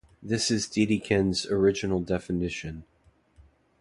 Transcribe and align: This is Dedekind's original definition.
This 0.23 0.49
is 0.49 0.65
Dedekind's 0.65 1.45
original 1.51 1.99
definition. 1.99 2.85